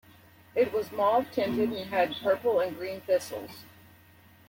[0.55, 3.65] It was mauve-tinted, and had purple and green thistles.